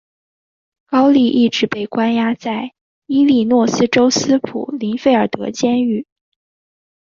[0.87, 2.71] 高蒂一直被关押在
[3.05, 6.07] 伊利诺斯州斯普林菲尔德监狱。